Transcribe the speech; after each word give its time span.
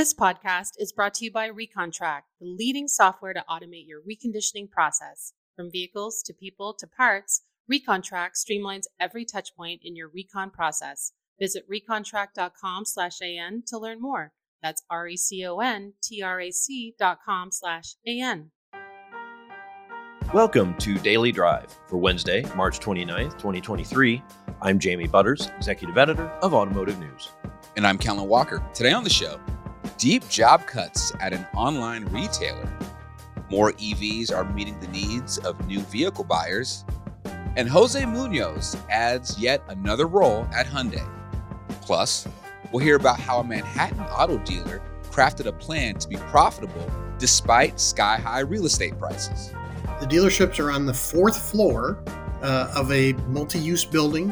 This 0.00 0.14
podcast 0.14 0.76
is 0.78 0.92
brought 0.92 1.12
to 1.16 1.26
you 1.26 1.30
by 1.30 1.50
Recontract, 1.50 2.22
the 2.40 2.46
leading 2.46 2.88
software 2.88 3.34
to 3.34 3.44
automate 3.50 3.86
your 3.86 4.00
reconditioning 4.00 4.70
process. 4.70 5.34
From 5.54 5.70
vehicles 5.70 6.22
to 6.22 6.32
people 6.32 6.72
to 6.78 6.86
parts, 6.86 7.42
Recontract 7.70 8.30
streamlines 8.34 8.84
every 8.98 9.26
touchpoint 9.26 9.80
in 9.82 9.96
your 9.96 10.08
recon 10.08 10.52
process. 10.52 11.12
Visit 11.38 11.64
recontract.com 11.68 12.86
slash 12.86 13.20
AN 13.20 13.62
to 13.66 13.76
learn 13.76 14.00
more. 14.00 14.32
That's 14.62 14.82
r 14.88 15.06
e 15.06 15.18
c 15.18 15.44
o 15.44 15.58
n 15.58 15.92
t 16.02 16.22
r 16.22 16.40
a 16.40 16.50
c 16.50 16.94
dot 16.98 17.18
com 17.22 17.52
slash 17.52 17.96
a 18.06 18.22
n. 18.22 18.52
Welcome 20.32 20.78
to 20.78 20.98
Daily 21.00 21.30
Drive 21.30 21.78
for 21.88 21.98
Wednesday, 21.98 22.42
March 22.56 22.80
29th, 22.80 23.32
2023. 23.32 24.22
I'm 24.62 24.78
Jamie 24.78 25.08
Butters, 25.08 25.50
Executive 25.58 25.98
Editor 25.98 26.28
of 26.40 26.54
Automotive 26.54 26.98
News. 26.98 27.28
And 27.76 27.86
I'm 27.86 27.98
Kellen 27.98 28.26
Walker. 28.26 28.64
Today 28.72 28.92
on 28.92 29.04
the 29.04 29.10
show, 29.10 29.38
deep 30.00 30.26
job 30.30 30.66
cuts 30.66 31.12
at 31.20 31.34
an 31.34 31.46
online 31.54 32.06
retailer. 32.06 32.72
More 33.50 33.72
EVs 33.72 34.34
are 34.34 34.50
meeting 34.54 34.80
the 34.80 34.88
needs 34.88 35.36
of 35.36 35.66
new 35.66 35.80
vehicle 35.80 36.24
buyers. 36.24 36.86
And 37.56 37.68
Jose 37.68 38.02
Munoz 38.06 38.78
adds 38.88 39.38
yet 39.38 39.62
another 39.68 40.06
role 40.06 40.48
at 40.54 40.64
Hyundai. 40.64 41.06
Plus, 41.82 42.26
we'll 42.72 42.82
hear 42.82 42.96
about 42.96 43.20
how 43.20 43.40
a 43.40 43.44
Manhattan 43.44 44.00
auto 44.00 44.38
dealer 44.38 44.80
crafted 45.10 45.44
a 45.44 45.52
plan 45.52 45.96
to 45.96 46.08
be 46.08 46.16
profitable 46.16 46.90
despite 47.18 47.78
sky 47.78 48.16
high 48.16 48.40
real 48.40 48.64
estate 48.64 48.98
prices. 48.98 49.52
The 50.00 50.06
dealerships 50.06 50.58
are 50.58 50.70
on 50.70 50.86
the 50.86 50.94
fourth 50.94 51.50
floor 51.50 52.02
uh, 52.40 52.72
of 52.74 52.90
a 52.90 53.12
multi 53.28 53.58
use 53.58 53.84
building 53.84 54.30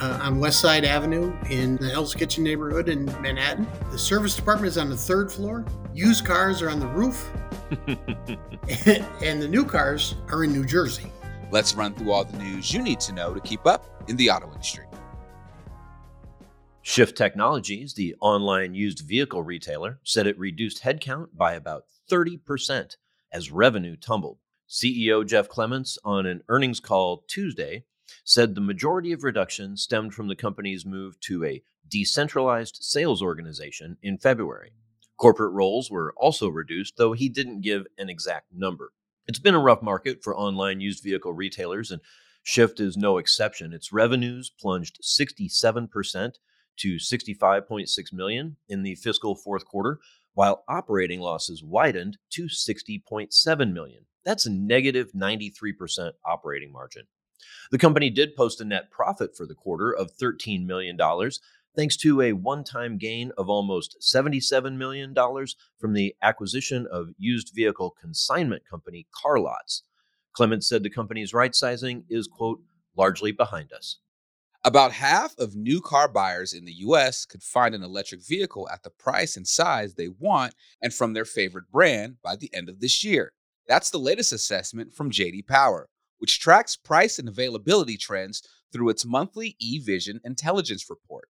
uh, 0.00 0.20
on 0.22 0.38
West 0.38 0.60
Side 0.60 0.84
Avenue 0.84 1.34
in 1.50 1.76
the 1.76 1.88
Hell's 1.88 2.14
Kitchen 2.14 2.44
neighborhood 2.44 2.88
in 2.88 3.06
Manhattan. 3.20 3.66
The 3.90 3.98
service 3.98 4.36
department 4.36 4.68
is 4.68 4.78
on 4.78 4.88
the 4.88 4.96
third 4.96 5.30
floor. 5.30 5.64
Used 5.94 6.24
cars 6.24 6.62
are 6.62 6.70
on 6.70 6.80
the 6.80 6.86
roof. 6.86 7.30
and 9.22 9.42
the 9.42 9.48
new 9.48 9.64
cars 9.64 10.14
are 10.28 10.44
in 10.44 10.52
New 10.52 10.64
Jersey. 10.64 11.12
Let's 11.50 11.74
run 11.74 11.94
through 11.94 12.12
all 12.12 12.24
the 12.24 12.38
news 12.38 12.72
you 12.72 12.82
need 12.82 13.00
to 13.00 13.12
know 13.12 13.34
to 13.34 13.40
keep 13.40 13.66
up 13.66 14.04
in 14.08 14.16
the 14.16 14.30
auto 14.30 14.50
industry. 14.52 14.84
Shift 16.82 17.16
Technologies, 17.16 17.94
the 17.94 18.14
online 18.20 18.74
used 18.74 19.00
vehicle 19.00 19.42
retailer, 19.42 20.00
said 20.04 20.26
it 20.26 20.38
reduced 20.38 20.82
headcount 20.82 21.28
by 21.34 21.54
about 21.54 21.84
30% 22.10 22.96
as 23.32 23.50
revenue 23.50 23.96
tumbled. 23.96 24.38
CEO 24.68 25.26
Jeff 25.26 25.48
Clements, 25.48 25.98
on 26.04 26.26
an 26.26 26.42
earnings 26.48 26.80
call 26.80 27.24
Tuesday, 27.28 27.84
said 28.28 28.54
the 28.54 28.60
majority 28.60 29.10
of 29.10 29.24
reduction 29.24 29.74
stemmed 29.74 30.12
from 30.12 30.28
the 30.28 30.36
company's 30.36 30.84
move 30.84 31.18
to 31.18 31.42
a 31.46 31.62
decentralized 31.88 32.76
sales 32.82 33.22
organization 33.22 33.96
in 34.02 34.18
February. 34.18 34.70
Corporate 35.16 35.54
roles 35.54 35.90
were 35.90 36.12
also 36.14 36.50
reduced, 36.50 36.98
though 36.98 37.14
he 37.14 37.30
didn't 37.30 37.62
give 37.62 37.86
an 37.96 38.10
exact 38.10 38.48
number. 38.54 38.92
It's 39.26 39.38
been 39.38 39.54
a 39.54 39.58
rough 39.58 39.80
market 39.80 40.22
for 40.22 40.36
online 40.36 40.78
used 40.78 41.02
vehicle 41.02 41.32
retailers, 41.32 41.90
and 41.90 42.02
Shift 42.42 42.80
is 42.80 42.98
no 42.98 43.16
exception. 43.16 43.72
Its 43.72 43.94
revenues 43.94 44.50
plunged 44.60 45.00
67% 45.02 46.34
to 46.76 46.96
65.6 46.96 48.12
million 48.12 48.56
in 48.68 48.82
the 48.82 48.94
fiscal 48.96 49.36
fourth 49.36 49.64
quarter, 49.64 50.00
while 50.34 50.64
operating 50.68 51.20
losses 51.20 51.64
widened 51.64 52.18
to 52.32 52.44
60.7 52.44 53.72
million. 53.72 54.04
That's 54.22 54.44
a 54.44 54.50
negative 54.50 55.12
93% 55.12 56.12
operating 56.26 56.70
margin. 56.70 57.04
The 57.70 57.78
company 57.78 58.10
did 58.10 58.36
post 58.36 58.60
a 58.60 58.64
net 58.64 58.90
profit 58.90 59.36
for 59.36 59.46
the 59.46 59.54
quarter 59.54 59.90
of 59.92 60.16
$13 60.16 60.66
million, 60.66 60.98
thanks 61.76 61.96
to 61.98 62.20
a 62.20 62.32
one 62.32 62.64
time 62.64 62.98
gain 62.98 63.32
of 63.38 63.48
almost 63.48 63.96
$77 64.00 64.76
million 64.76 65.14
from 65.78 65.92
the 65.92 66.14
acquisition 66.22 66.86
of 66.90 67.10
used 67.18 67.52
vehicle 67.54 67.94
consignment 68.00 68.62
company 68.68 69.06
CarLotz. 69.14 69.82
Clements 70.32 70.68
said 70.68 70.82
the 70.82 70.90
company's 70.90 71.34
right 71.34 71.54
sizing 71.54 72.04
is, 72.08 72.26
quote, 72.26 72.60
largely 72.96 73.32
behind 73.32 73.72
us. 73.72 73.98
About 74.64 74.92
half 74.92 75.38
of 75.38 75.54
new 75.54 75.80
car 75.80 76.08
buyers 76.08 76.52
in 76.52 76.64
the 76.64 76.72
US 76.78 77.24
could 77.24 77.42
find 77.42 77.74
an 77.74 77.84
electric 77.84 78.26
vehicle 78.26 78.68
at 78.70 78.82
the 78.82 78.90
price 78.90 79.36
and 79.36 79.46
size 79.46 79.94
they 79.94 80.08
want 80.08 80.54
and 80.82 80.92
from 80.92 81.12
their 81.12 81.24
favorite 81.24 81.70
brand 81.70 82.16
by 82.22 82.34
the 82.34 82.52
end 82.52 82.68
of 82.68 82.80
this 82.80 83.04
year. 83.04 83.32
That's 83.68 83.90
the 83.90 83.98
latest 83.98 84.32
assessment 84.32 84.94
from 84.94 85.10
JD 85.10 85.46
Power, 85.46 85.88
which 86.18 86.40
tracks 86.40 86.76
price 86.76 87.18
and 87.18 87.28
availability 87.28 87.96
trends 87.96 88.42
through 88.72 88.90
its 88.90 89.04
monthly 89.04 89.56
eVision 89.62 90.20
intelligence 90.24 90.90
report. 90.90 91.28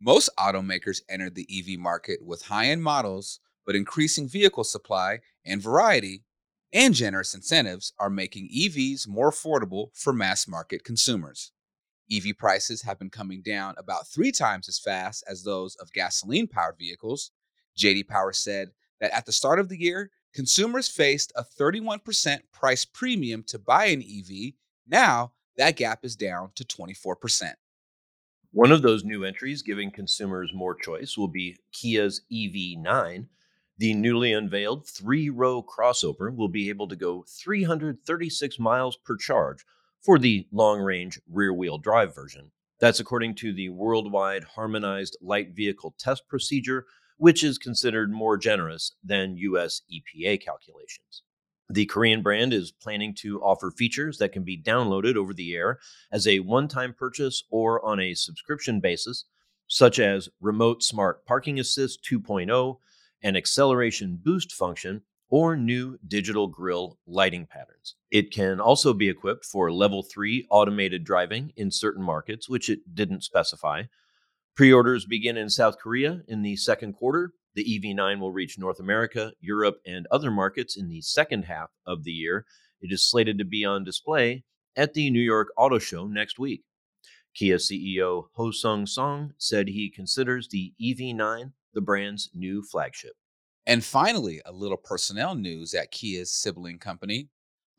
Most 0.00 0.30
automakers 0.38 1.02
entered 1.08 1.34
the 1.34 1.46
EV 1.50 1.78
market 1.78 2.20
with 2.24 2.46
high 2.46 2.66
end 2.66 2.82
models, 2.82 3.40
but 3.66 3.76
increasing 3.76 4.28
vehicle 4.28 4.64
supply 4.64 5.20
and 5.44 5.62
variety 5.62 6.24
and 6.72 6.94
generous 6.94 7.34
incentives 7.34 7.92
are 7.98 8.10
making 8.10 8.48
EVs 8.48 9.08
more 9.08 9.30
affordable 9.30 9.88
for 9.94 10.12
mass 10.12 10.46
market 10.46 10.84
consumers. 10.84 11.52
EV 12.10 12.36
prices 12.38 12.82
have 12.82 12.98
been 12.98 13.10
coming 13.10 13.42
down 13.42 13.74
about 13.78 14.08
three 14.08 14.32
times 14.32 14.68
as 14.68 14.78
fast 14.78 15.22
as 15.28 15.42
those 15.42 15.76
of 15.76 15.92
gasoline 15.92 16.46
powered 16.46 16.78
vehicles. 16.78 17.30
JD 17.78 18.08
Power 18.08 18.32
said 18.32 18.70
that 19.00 19.14
at 19.14 19.26
the 19.26 19.32
start 19.32 19.60
of 19.60 19.68
the 19.68 19.80
year, 19.80 20.10
consumers 20.34 20.88
faced 20.88 21.32
a 21.36 21.44
31% 21.44 22.40
price 22.52 22.84
premium 22.84 23.42
to 23.44 23.58
buy 23.58 23.86
an 23.86 24.02
EV. 24.02 24.52
Now, 24.86 25.32
that 25.56 25.76
gap 25.76 26.04
is 26.04 26.16
down 26.16 26.52
to 26.54 26.64
24%. 26.64 27.54
One 28.52 28.72
of 28.72 28.82
those 28.82 29.04
new 29.04 29.24
entries 29.24 29.62
giving 29.62 29.90
consumers 29.90 30.52
more 30.52 30.74
choice 30.74 31.16
will 31.16 31.28
be 31.28 31.58
Kia's 31.72 32.22
EV9. 32.32 33.26
The 33.78 33.94
newly 33.94 34.32
unveiled 34.32 34.86
three 34.88 35.30
row 35.30 35.62
crossover 35.62 36.34
will 36.34 36.48
be 36.48 36.68
able 36.68 36.88
to 36.88 36.96
go 36.96 37.24
336 37.28 38.58
miles 38.58 38.96
per 38.96 39.16
charge 39.16 39.64
for 40.02 40.18
the 40.18 40.46
long 40.50 40.80
range 40.80 41.20
rear 41.28 41.54
wheel 41.54 41.78
drive 41.78 42.14
version. 42.14 42.50
That's 42.80 43.00
according 43.00 43.36
to 43.36 43.52
the 43.52 43.68
worldwide 43.68 44.44
harmonized 44.44 45.16
light 45.20 45.54
vehicle 45.54 45.94
test 45.98 46.26
procedure 46.28 46.86
which 47.20 47.44
is 47.44 47.58
considered 47.58 48.10
more 48.10 48.38
generous 48.38 48.92
than 49.04 49.36
US 49.36 49.82
EPA 49.92 50.42
calculations. 50.42 51.22
The 51.68 51.84
Korean 51.84 52.22
brand 52.22 52.54
is 52.54 52.72
planning 52.72 53.14
to 53.16 53.42
offer 53.42 53.70
features 53.70 54.16
that 54.16 54.32
can 54.32 54.42
be 54.42 54.60
downloaded 54.60 55.16
over 55.16 55.34
the 55.34 55.54
air 55.54 55.80
as 56.10 56.26
a 56.26 56.40
one 56.40 56.66
time 56.66 56.94
purchase 56.98 57.44
or 57.50 57.84
on 57.84 58.00
a 58.00 58.14
subscription 58.14 58.80
basis, 58.80 59.26
such 59.66 59.98
as 59.98 60.30
Remote 60.40 60.82
Smart 60.82 61.26
Parking 61.26 61.60
Assist 61.60 62.02
2.0, 62.10 62.78
an 63.22 63.36
acceleration 63.36 64.18
boost 64.22 64.50
function, 64.50 65.02
or 65.28 65.56
new 65.56 65.98
digital 66.08 66.46
grille 66.46 66.96
lighting 67.06 67.46
patterns. 67.46 67.96
It 68.10 68.32
can 68.32 68.60
also 68.60 68.94
be 68.94 69.10
equipped 69.10 69.44
for 69.44 69.70
level 69.70 70.02
3 70.02 70.46
automated 70.50 71.04
driving 71.04 71.52
in 71.54 71.70
certain 71.70 72.02
markets, 72.02 72.48
which 72.48 72.70
it 72.70 72.94
didn't 72.94 73.24
specify, 73.24 73.82
Pre 74.56 74.72
orders 74.72 75.06
begin 75.06 75.36
in 75.36 75.48
South 75.48 75.78
Korea 75.78 76.22
in 76.28 76.42
the 76.42 76.56
second 76.56 76.94
quarter. 76.94 77.32
The 77.54 77.64
EV9 77.64 78.20
will 78.20 78.32
reach 78.32 78.58
North 78.58 78.78
America, 78.78 79.32
Europe, 79.40 79.80
and 79.86 80.06
other 80.10 80.30
markets 80.30 80.76
in 80.76 80.88
the 80.88 81.00
second 81.00 81.44
half 81.44 81.70
of 81.86 82.04
the 82.04 82.12
year. 82.12 82.46
It 82.80 82.92
is 82.92 83.08
slated 83.08 83.38
to 83.38 83.44
be 83.44 83.64
on 83.64 83.84
display 83.84 84.44
at 84.76 84.94
the 84.94 85.10
New 85.10 85.20
York 85.20 85.48
Auto 85.56 85.78
Show 85.78 86.06
next 86.06 86.38
week. 86.38 86.62
Kia 87.34 87.56
CEO 87.56 88.24
Ho 88.34 88.50
Sung 88.50 88.86
Song 88.86 89.34
said 89.38 89.68
he 89.68 89.90
considers 89.90 90.48
the 90.48 90.74
EV9 90.80 91.52
the 91.72 91.80
brand's 91.80 92.30
new 92.34 92.62
flagship. 92.62 93.12
And 93.66 93.84
finally, 93.84 94.40
a 94.44 94.52
little 94.52 94.76
personnel 94.76 95.34
news 95.34 95.74
at 95.74 95.92
Kia's 95.92 96.32
sibling 96.32 96.78
company. 96.78 97.28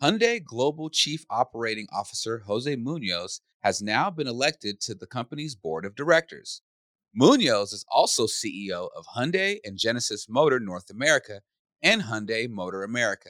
Hyundai 0.01 0.43
Global 0.43 0.89
Chief 0.89 1.27
Operating 1.29 1.85
Officer 1.93 2.39
Jose 2.47 2.75
Munoz 2.75 3.41
has 3.59 3.83
now 3.83 4.09
been 4.09 4.25
elected 4.25 4.81
to 4.81 4.95
the 4.95 5.05
company's 5.05 5.53
board 5.53 5.85
of 5.85 5.93
directors. 5.93 6.63
Munoz 7.13 7.71
is 7.71 7.85
also 7.87 8.25
CEO 8.25 8.89
of 8.97 9.05
Hyundai 9.15 9.59
and 9.63 9.77
Genesis 9.77 10.27
Motor 10.27 10.59
North 10.59 10.89
America 10.89 11.41
and 11.83 12.01
Hyundai 12.01 12.49
Motor 12.49 12.83
America. 12.83 13.29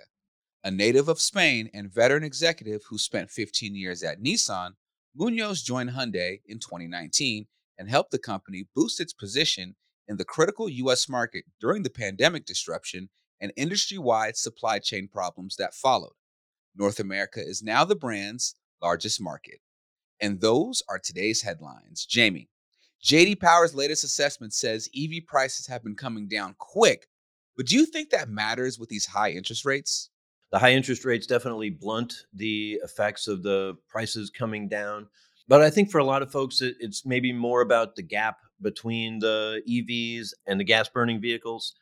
A 0.63 0.71
native 0.71 1.09
of 1.09 1.19
Spain 1.19 1.69
and 1.73 1.93
veteran 1.93 2.23
executive 2.23 2.83
who 2.89 2.97
spent 2.97 3.31
15 3.31 3.75
years 3.75 4.01
at 4.01 4.23
Nissan, 4.23 4.75
Munoz 5.13 5.63
joined 5.63 5.89
Hyundai 5.89 6.39
in 6.45 6.59
2019 6.59 7.47
and 7.77 7.89
helped 7.89 8.11
the 8.11 8.17
company 8.17 8.69
boost 8.73 9.01
its 9.01 9.11
position 9.11 9.75
in 10.07 10.15
the 10.15 10.23
critical 10.23 10.69
U.S. 10.69 11.09
market 11.09 11.43
during 11.59 11.83
the 11.83 11.89
pandemic 11.89 12.45
disruption 12.45 13.09
and 13.41 13.51
industry 13.57 13.97
wide 13.97 14.37
supply 14.37 14.79
chain 14.79 15.09
problems 15.11 15.57
that 15.57 15.73
followed. 15.73 16.13
North 16.75 16.99
America 16.99 17.39
is 17.39 17.63
now 17.63 17.85
the 17.85 17.95
brand's 17.95 18.55
largest 18.81 19.21
market. 19.21 19.59
And 20.19 20.39
those 20.39 20.83
are 20.87 20.99
today's 20.99 21.41
headlines. 21.41 22.05
Jamie, 22.05 22.49
JD 23.03 23.39
Power's 23.39 23.73
latest 23.73 24.03
assessment 24.03 24.53
says 24.53 24.89
EV 24.95 25.25
prices 25.27 25.67
have 25.67 25.83
been 25.83 25.95
coming 25.95 26.27
down 26.27 26.55
quick. 26.59 27.07
But 27.57 27.65
do 27.65 27.75
you 27.75 27.85
think 27.85 28.11
that 28.11 28.29
matters 28.29 28.77
with 28.77 28.89
these 28.89 29.07
high 29.07 29.31
interest 29.31 29.65
rates? 29.65 30.09
The 30.51 30.59
high 30.59 30.73
interest 30.73 31.05
rates 31.05 31.25
definitely 31.25 31.69
blunt 31.69 32.13
the 32.33 32.79
effects 32.83 33.27
of 33.27 33.41
the 33.41 33.77
prices 33.89 34.29
coming 34.29 34.67
down. 34.67 35.07
But 35.47 35.61
I 35.61 35.69
think 35.69 35.89
for 35.89 35.97
a 35.97 36.03
lot 36.03 36.21
of 36.21 36.31
folks, 36.31 36.61
it, 36.61 36.75
it's 36.79 37.05
maybe 37.05 37.33
more 37.33 37.61
about 37.61 37.95
the 37.95 38.03
gap 38.03 38.37
between 38.61 39.19
the 39.19 39.61
EVs 39.67 40.33
and 40.45 40.59
the 40.59 40.63
gas 40.63 40.87
burning 40.89 41.19
vehicles. 41.19 41.73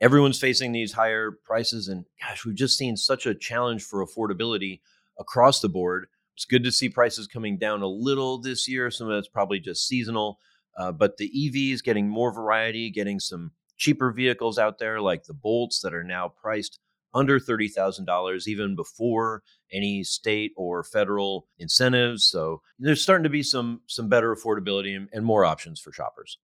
Everyone's 0.00 0.38
facing 0.38 0.72
these 0.72 0.92
higher 0.92 1.32
prices. 1.44 1.88
And 1.88 2.04
gosh, 2.20 2.44
we've 2.44 2.54
just 2.54 2.78
seen 2.78 2.96
such 2.96 3.26
a 3.26 3.34
challenge 3.34 3.82
for 3.82 4.04
affordability 4.04 4.80
across 5.18 5.60
the 5.60 5.68
board. 5.68 6.06
It's 6.34 6.44
good 6.44 6.64
to 6.64 6.72
see 6.72 6.88
prices 6.88 7.26
coming 7.26 7.58
down 7.58 7.82
a 7.82 7.86
little 7.86 8.38
this 8.38 8.66
year. 8.68 8.90
Some 8.90 9.08
of 9.08 9.16
that's 9.16 9.28
probably 9.28 9.60
just 9.60 9.86
seasonal. 9.86 10.38
Uh, 10.76 10.90
but 10.90 11.16
the 11.16 11.30
EVs 11.30 11.84
getting 11.84 12.08
more 12.08 12.32
variety, 12.32 12.90
getting 12.90 13.20
some 13.20 13.52
cheaper 13.76 14.10
vehicles 14.10 14.58
out 14.58 14.78
there 14.78 15.00
like 15.00 15.24
the 15.24 15.34
Bolts 15.34 15.80
that 15.80 15.94
are 15.94 16.04
now 16.04 16.28
priced 16.28 16.80
under 17.14 17.38
$30,000 17.38 18.48
even 18.48 18.74
before 18.74 19.42
any 19.72 20.02
state 20.02 20.52
or 20.56 20.82
federal 20.82 21.46
incentives. 21.58 22.24
So 22.24 22.60
there's 22.78 23.02
starting 23.02 23.22
to 23.22 23.30
be 23.30 23.42
some 23.42 23.82
some 23.86 24.08
better 24.08 24.34
affordability 24.34 24.96
and, 24.96 25.08
and 25.12 25.24
more 25.24 25.44
options 25.44 25.80
for 25.80 25.92
shoppers. 25.92 26.38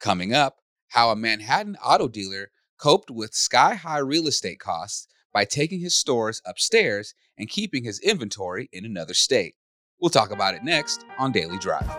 Coming 0.00 0.32
up, 0.32 0.58
how 0.88 1.10
a 1.10 1.16
Manhattan 1.16 1.76
auto 1.84 2.08
dealer 2.08 2.50
coped 2.78 3.10
with 3.10 3.34
sky-high 3.34 3.98
real 3.98 4.26
estate 4.26 4.60
costs 4.60 5.08
by 5.32 5.44
taking 5.44 5.80
his 5.80 5.96
stores 5.96 6.40
upstairs 6.46 7.14
and 7.38 7.48
keeping 7.48 7.84
his 7.84 8.00
inventory 8.00 8.68
in 8.72 8.84
another 8.84 9.14
state. 9.14 9.54
We'll 10.00 10.10
talk 10.10 10.30
about 10.30 10.54
it 10.54 10.64
next 10.64 11.04
on 11.18 11.32
Daily 11.32 11.58
Drive. 11.58 11.90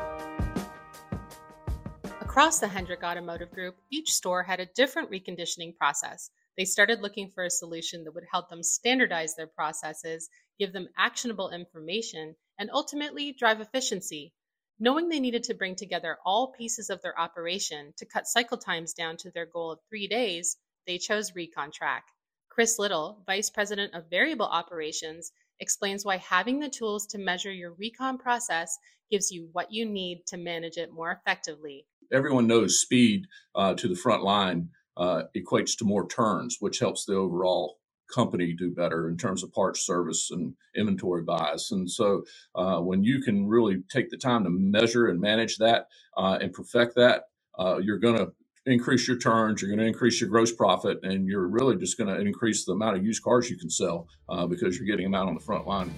Across 2.21 2.59
the 2.59 2.67
Hendrick 2.67 3.03
Automotive 3.03 3.51
Group, 3.51 3.77
each 3.91 4.13
store 4.13 4.43
had 4.43 4.59
a 4.59 4.67
different 4.75 5.09
reconditioning 5.09 5.75
process. 5.75 6.29
They 6.55 6.65
started 6.65 7.01
looking 7.01 7.31
for 7.33 7.43
a 7.43 7.49
solution 7.49 8.03
that 8.03 8.13
would 8.13 8.25
help 8.31 8.49
them 8.49 8.61
standardize 8.61 9.35
their 9.35 9.47
processes, 9.47 10.29
give 10.59 10.73
them 10.73 10.89
actionable 10.97 11.49
information, 11.49 12.35
and 12.59 12.69
ultimately 12.71 13.33
drive 13.37 13.61
efficiency. 13.61 14.33
Knowing 14.79 15.09
they 15.09 15.19
needed 15.19 15.43
to 15.45 15.55
bring 15.55 15.75
together 15.75 16.17
all 16.23 16.53
pieces 16.55 16.91
of 16.91 17.01
their 17.01 17.19
operation 17.19 17.93
to 17.97 18.05
cut 18.05 18.27
cycle 18.27 18.57
times 18.57 18.93
down 18.93 19.17
to 19.17 19.31
their 19.31 19.47
goal 19.47 19.71
of 19.71 19.79
three 19.89 20.07
days, 20.07 20.57
they 20.87 20.97
chose 20.97 21.35
recon 21.35 21.71
track. 21.71 22.05
Chris 22.49 22.79
Little, 22.79 23.21
Vice 23.27 23.51
President 23.51 23.93
of 23.93 24.09
Variable 24.09 24.47
Operations, 24.47 25.31
explains 25.59 26.03
why 26.03 26.17
having 26.17 26.59
the 26.59 26.69
tools 26.69 27.05
to 27.07 27.17
measure 27.17 27.51
your 27.51 27.73
recon 27.73 28.17
process 28.17 28.77
gives 29.11 29.31
you 29.31 29.49
what 29.51 29.71
you 29.71 29.85
need 29.85 30.25
to 30.27 30.37
manage 30.37 30.77
it 30.77 30.91
more 30.91 31.11
effectively 31.11 31.85
everyone 32.11 32.47
knows 32.47 32.79
speed 32.79 33.27
uh, 33.55 33.73
to 33.75 33.87
the 33.87 33.95
front 33.95 34.23
line 34.23 34.69
uh, 34.95 35.23
equates 35.35 35.77
to 35.77 35.85
more 35.85 36.07
turns, 36.07 36.57
which 36.59 36.79
helps 36.79 37.05
the 37.05 37.15
overall 37.15 37.77
company 38.13 38.53
do 38.53 38.71
better 38.71 39.09
in 39.09 39.17
terms 39.17 39.43
of 39.43 39.51
parts 39.51 39.85
service 39.85 40.31
and 40.31 40.53
inventory 40.75 41.23
buys. 41.23 41.69
And 41.71 41.89
so 41.89 42.23
uh, 42.55 42.79
when 42.79 43.03
you 43.03 43.21
can 43.21 43.47
really 43.47 43.83
take 43.91 44.09
the 44.09 44.17
time 44.17 44.45
to 44.45 44.49
measure 44.49 45.07
and 45.07 45.19
manage 45.19 45.57
that 45.57 45.87
uh, 46.15 46.37
and 46.41 46.53
perfect 46.53 46.95
that, 46.95 47.23
uh, 47.59 47.79
you're 47.81 47.99
going 47.99 48.17
to 48.17 48.31
increase 48.67 49.07
your 49.07 49.17
turns, 49.17 49.61
you're 49.61 49.69
going 49.69 49.79
to 49.79 49.85
increase 49.85 50.19
your 50.19 50.29
gross 50.29 50.51
profit, 50.51 50.99
and 51.03 51.25
you're 51.25 51.47
really 51.47 51.77
just 51.77 51.97
going 51.97 52.13
to 52.13 52.19
increase 52.19 52.65
the 52.65 52.73
amount 52.73 52.97
of 52.97 53.05
used 53.05 53.23
cars 53.23 53.49
you 53.49 53.57
can 53.57 53.69
sell 53.69 54.07
uh, 54.27 54.45
because 54.45 54.77
you're 54.77 54.85
getting 54.85 55.05
them 55.05 55.15
out 55.15 55.27
on 55.27 55.33
the 55.33 55.39
front 55.39 55.65
line. 55.65 55.93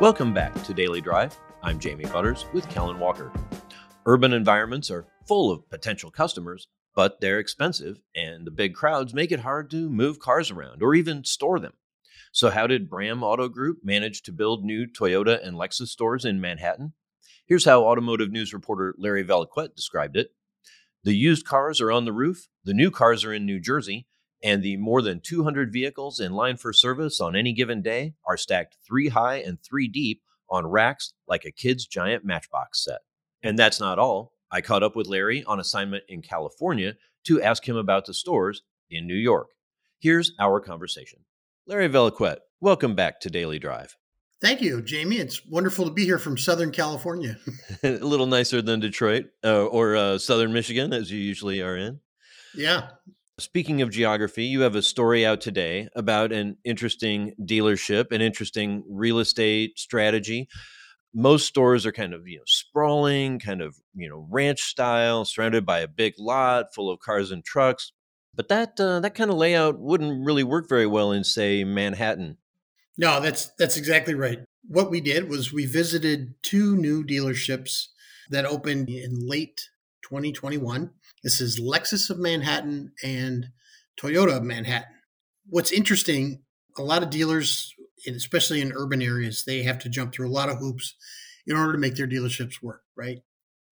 Welcome 0.00 0.34
back 0.34 0.60
to 0.64 0.74
Daily 0.74 1.00
Drive. 1.00 1.38
I'm 1.62 1.78
Jamie 1.78 2.04
Butters 2.04 2.46
with 2.52 2.68
Kellen 2.68 2.98
Walker. 2.98 3.32
Urban 4.04 4.32
environments 4.32 4.90
are 4.90 5.06
full 5.26 5.52
of 5.52 5.68
potential 5.70 6.10
customers, 6.10 6.66
but 6.96 7.20
they're 7.20 7.38
expensive, 7.38 8.02
and 8.14 8.44
the 8.44 8.50
big 8.50 8.74
crowds 8.74 9.14
make 9.14 9.30
it 9.30 9.40
hard 9.40 9.70
to 9.70 9.88
move 9.88 10.18
cars 10.18 10.50
around 10.50 10.82
or 10.82 10.94
even 10.96 11.24
store 11.24 11.60
them. 11.60 11.74
So, 12.32 12.50
how 12.50 12.66
did 12.66 12.90
Bram 12.90 13.22
Auto 13.22 13.48
Group 13.48 13.78
manage 13.84 14.22
to 14.22 14.32
build 14.32 14.64
new 14.64 14.86
Toyota 14.86 15.44
and 15.46 15.56
Lexus 15.56 15.88
stores 15.88 16.24
in 16.24 16.40
Manhattan? 16.40 16.92
Here's 17.46 17.64
how 17.64 17.84
automotive 17.84 18.32
news 18.32 18.52
reporter 18.52 18.92
Larry 18.98 19.24
Vellequette 19.24 19.76
described 19.76 20.16
it 20.16 20.30
The 21.04 21.14
used 21.14 21.46
cars 21.46 21.80
are 21.80 21.92
on 21.92 22.04
the 22.04 22.12
roof, 22.12 22.48
the 22.64 22.74
new 22.74 22.90
cars 22.90 23.24
are 23.24 23.32
in 23.32 23.46
New 23.46 23.60
Jersey, 23.60 24.08
and 24.42 24.64
the 24.64 24.76
more 24.78 25.00
than 25.00 25.20
200 25.20 25.72
vehicles 25.72 26.18
in 26.18 26.32
line 26.32 26.56
for 26.56 26.72
service 26.72 27.20
on 27.20 27.36
any 27.36 27.52
given 27.52 27.82
day 27.82 28.14
are 28.26 28.36
stacked 28.36 28.78
three 28.84 29.10
high 29.10 29.36
and 29.36 29.58
three 29.62 29.86
deep 29.86 30.22
on 30.50 30.66
racks 30.66 31.12
like 31.28 31.44
a 31.44 31.52
kid's 31.52 31.86
giant 31.86 32.24
matchbox 32.24 32.82
set. 32.82 33.02
And 33.44 33.56
that's 33.56 33.78
not 33.78 34.00
all. 34.00 34.32
I 34.50 34.60
caught 34.60 34.82
up 34.82 34.96
with 34.96 35.06
Larry 35.06 35.44
on 35.44 35.60
assignment 35.60 36.02
in 36.08 36.22
California 36.22 36.94
to 37.26 37.40
ask 37.40 37.68
him 37.68 37.76
about 37.76 38.06
the 38.06 38.14
stores 38.14 38.62
in 38.90 39.06
New 39.06 39.14
York. 39.14 39.50
Here's 40.00 40.32
our 40.40 40.60
conversation. 40.60 41.20
Larry 41.64 41.88
Vellequette, 41.88 42.38
welcome 42.60 42.96
back 42.96 43.20
to 43.20 43.30
Daily 43.30 43.60
Drive. 43.60 43.96
Thank 44.40 44.60
you, 44.60 44.82
Jamie. 44.82 45.16
It's 45.16 45.44
wonderful 45.46 45.86
to 45.86 45.90
be 45.90 46.04
here 46.04 46.18
from 46.18 46.36
Southern 46.36 46.70
California. 46.70 47.38
a 47.82 47.92
little 47.92 48.26
nicer 48.26 48.60
than 48.60 48.80
Detroit 48.80 49.26
uh, 49.44 49.64
or 49.64 49.96
uh, 49.96 50.18
Southern 50.18 50.52
Michigan, 50.52 50.92
as 50.92 51.10
you 51.10 51.18
usually 51.18 51.62
are 51.62 51.76
in. 51.76 52.00
Yeah, 52.54 52.88
Speaking 53.38 53.82
of 53.82 53.90
geography, 53.90 54.46
you 54.46 54.62
have 54.62 54.76
a 54.76 54.82
story 54.82 55.26
out 55.26 55.42
today 55.42 55.90
about 55.94 56.32
an 56.32 56.56
interesting 56.64 57.34
dealership, 57.42 58.10
an 58.10 58.22
interesting 58.22 58.82
real 58.88 59.18
estate 59.18 59.78
strategy. 59.78 60.48
Most 61.12 61.46
stores 61.46 61.84
are 61.84 61.92
kind 61.92 62.14
of, 62.14 62.26
you 62.26 62.38
know, 62.38 62.44
sprawling, 62.46 63.38
kind 63.38 63.60
of, 63.60 63.76
you 63.94 64.08
know, 64.08 64.26
ranch 64.30 64.62
style, 64.62 65.26
surrounded 65.26 65.66
by 65.66 65.80
a 65.80 65.88
big 65.88 66.14
lot 66.18 66.74
full 66.74 66.90
of 66.90 66.98
cars 67.00 67.30
and 67.30 67.44
trucks. 67.44 67.92
But 68.34 68.48
that 68.48 68.80
uh, 68.80 69.00
that 69.00 69.14
kind 69.14 69.30
of 69.30 69.36
layout 69.36 69.78
wouldn't 69.78 70.24
really 70.24 70.44
work 70.44 70.66
very 70.66 70.86
well 70.86 71.12
in, 71.12 71.22
say, 71.22 71.62
Manhattan. 71.62 72.38
No, 72.98 73.20
that's 73.20 73.50
that's 73.58 73.76
exactly 73.76 74.14
right. 74.14 74.38
What 74.68 74.90
we 74.90 75.00
did 75.00 75.28
was 75.28 75.52
we 75.52 75.66
visited 75.66 76.34
two 76.42 76.76
new 76.76 77.04
dealerships 77.04 77.86
that 78.30 78.44
opened 78.44 78.88
in 78.88 79.26
late 79.26 79.68
2021 80.02 80.90
this 81.26 81.40
is 81.40 81.58
Lexus 81.58 82.08
of 82.08 82.20
Manhattan 82.20 82.92
and 83.02 83.48
Toyota 84.00 84.36
of 84.36 84.44
Manhattan. 84.44 84.94
What's 85.48 85.72
interesting, 85.72 86.42
a 86.78 86.82
lot 86.82 87.02
of 87.02 87.10
dealers, 87.10 87.74
especially 88.06 88.60
in 88.60 88.72
urban 88.72 89.02
areas, 89.02 89.42
they 89.44 89.64
have 89.64 89.80
to 89.80 89.88
jump 89.88 90.12
through 90.12 90.28
a 90.28 90.30
lot 90.30 90.48
of 90.48 90.58
hoops 90.58 90.94
in 91.44 91.56
order 91.56 91.72
to 91.72 91.78
make 91.78 91.96
their 91.96 92.06
dealerships 92.06 92.62
work, 92.62 92.82
right? 92.96 93.18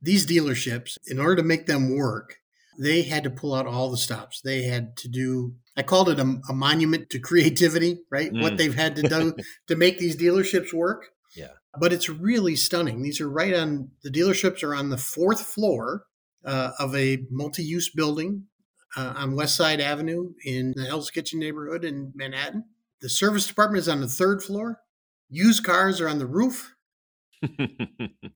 These 0.02 0.26
dealerships, 0.26 0.98
in 1.06 1.20
order 1.20 1.36
to 1.36 1.42
make 1.44 1.66
them 1.66 1.96
work, 1.96 2.38
they 2.76 3.02
had 3.02 3.22
to 3.22 3.30
pull 3.30 3.54
out 3.54 3.68
all 3.68 3.88
the 3.88 3.96
stops. 3.96 4.40
They 4.40 4.64
had 4.64 4.96
to 4.96 5.08
do, 5.08 5.54
I 5.76 5.82
called 5.82 6.08
it 6.08 6.18
a, 6.18 6.40
a 6.48 6.52
monument 6.52 7.10
to 7.10 7.18
creativity, 7.18 7.98
right? 8.10 8.32
Mm. 8.32 8.42
What 8.42 8.56
they've 8.56 8.74
had 8.74 8.96
to 8.96 9.02
do 9.02 9.34
to 9.68 9.76
make 9.76 9.98
these 9.98 10.16
dealerships 10.16 10.72
work. 10.72 11.06
Yeah. 11.34 11.48
But 11.78 11.92
it's 11.92 12.08
really 12.08 12.54
stunning. 12.54 13.02
These 13.02 13.20
are 13.20 13.28
right 13.28 13.54
on, 13.54 13.90
the 14.04 14.10
dealerships 14.10 14.62
are 14.62 14.74
on 14.74 14.90
the 14.90 14.96
fourth 14.96 15.40
floor 15.40 16.04
uh, 16.44 16.70
of 16.78 16.94
a 16.94 17.24
multi-use 17.30 17.90
building 17.90 18.44
uh, 18.96 19.14
on 19.16 19.34
West 19.34 19.56
Side 19.56 19.80
Avenue 19.80 20.32
in 20.44 20.72
the 20.76 20.84
Hell's 20.84 21.10
Kitchen 21.10 21.40
neighborhood 21.40 21.84
in 21.84 22.12
Manhattan. 22.14 22.64
The 23.00 23.08
service 23.08 23.46
department 23.46 23.80
is 23.80 23.88
on 23.88 24.00
the 24.00 24.08
third 24.08 24.42
floor. 24.42 24.80
Used 25.30 25.64
cars 25.64 26.00
are 26.00 26.08
on 26.08 26.18
the 26.18 26.26
roof, 26.26 26.74
and 27.42 27.58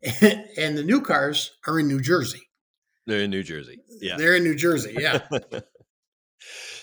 the 0.02 0.82
new 0.84 1.00
cars 1.00 1.52
are 1.66 1.78
in 1.78 1.86
New 1.86 2.00
Jersey. 2.00 2.48
They're 3.06 3.20
in 3.20 3.30
New 3.30 3.42
Jersey. 3.42 3.78
Yeah, 4.00 4.16
they're 4.16 4.36
in 4.36 4.44
New 4.44 4.56
Jersey. 4.56 4.96
Yeah. 4.98 5.20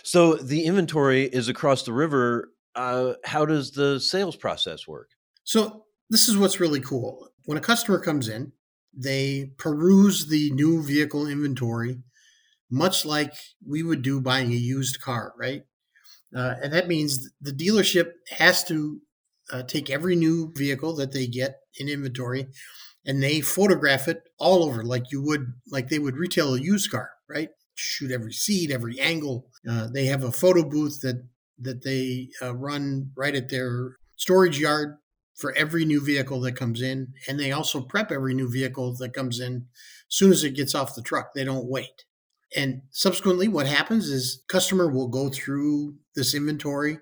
So 0.05 0.35
the 0.35 0.65
inventory 0.65 1.23
is 1.23 1.49
across 1.49 1.81
the 1.81 1.91
river. 1.91 2.51
Uh, 2.75 3.13
how 3.23 3.43
does 3.43 3.71
the 3.71 3.99
sales 3.99 4.35
process 4.35 4.87
work? 4.87 5.09
So 5.43 5.85
this 6.11 6.27
is 6.27 6.37
what's 6.37 6.59
really 6.59 6.79
cool. 6.79 7.29
When 7.45 7.57
a 7.57 7.61
customer 7.61 7.99
comes 7.99 8.27
in, 8.29 8.51
they 8.93 9.51
peruse 9.57 10.27
the 10.27 10.51
new 10.51 10.83
vehicle 10.83 11.25
inventory, 11.27 11.97
much 12.69 13.03
like 13.03 13.33
we 13.67 13.81
would 13.81 14.03
do 14.03 14.21
buying 14.21 14.51
a 14.51 14.55
used 14.55 15.01
car, 15.01 15.33
right? 15.39 15.63
Uh, 16.35 16.53
and 16.61 16.71
that 16.71 16.87
means 16.87 17.31
the 17.41 17.51
dealership 17.51 18.11
has 18.29 18.63
to 18.65 19.01
uh, 19.51 19.63
take 19.63 19.89
every 19.89 20.15
new 20.15 20.53
vehicle 20.55 20.95
that 20.97 21.13
they 21.13 21.25
get 21.25 21.61
in 21.79 21.89
inventory 21.89 22.47
and 23.07 23.23
they 23.23 23.41
photograph 23.41 24.07
it 24.07 24.21
all 24.39 24.63
over 24.63 24.83
like 24.83 25.11
you 25.11 25.21
would 25.21 25.53
like 25.67 25.89
they 25.89 25.99
would 25.99 26.15
retail 26.17 26.55
a 26.55 26.59
used 26.59 26.89
car 26.89 27.09
right 27.29 27.49
shoot 27.75 28.11
every 28.11 28.33
seat 28.33 28.71
every 28.71 28.99
angle 28.99 29.47
uh, 29.69 29.87
they 29.93 30.05
have 30.05 30.23
a 30.23 30.31
photo 30.31 30.63
booth 30.63 31.01
that 31.01 31.23
that 31.57 31.83
they 31.83 32.29
uh, 32.41 32.53
run 32.53 33.11
right 33.15 33.35
at 33.35 33.49
their 33.49 33.97
storage 34.17 34.59
yard 34.59 34.97
for 35.35 35.53
every 35.55 35.85
new 35.85 36.03
vehicle 36.03 36.39
that 36.41 36.55
comes 36.55 36.81
in, 36.81 37.13
and 37.27 37.39
they 37.39 37.51
also 37.51 37.81
prep 37.81 38.11
every 38.11 38.33
new 38.33 38.49
vehicle 38.49 38.95
that 38.97 39.13
comes 39.13 39.39
in 39.39 39.67
as 40.09 40.15
soon 40.15 40.31
as 40.31 40.43
it 40.43 40.55
gets 40.55 40.75
off 40.75 40.95
the 40.95 41.01
truck. 41.01 41.33
They 41.33 41.43
don't 41.43 41.69
wait. 41.69 42.05
And 42.55 42.83
subsequently, 42.91 43.47
what 43.47 43.67
happens 43.67 44.09
is 44.09 44.43
customer 44.47 44.89
will 44.89 45.07
go 45.07 45.29
through 45.29 45.95
this 46.15 46.33
inventory, 46.33 46.99